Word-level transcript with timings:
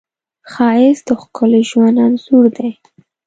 ښایست 0.51 1.03
د 1.07 1.09
ښکلي 1.21 1.61
ژوند 1.69 1.97
انځور 2.05 2.45
دی 2.57 2.69